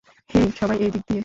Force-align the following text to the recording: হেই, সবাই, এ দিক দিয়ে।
হেই, 0.29 0.47
সবাই, 0.59 0.77
এ 0.79 0.87
দিক 0.89 1.03
দিয়ে। 1.07 1.19